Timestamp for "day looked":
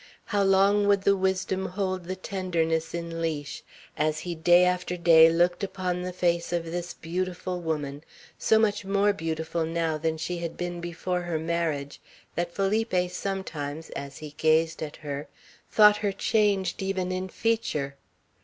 4.97-5.63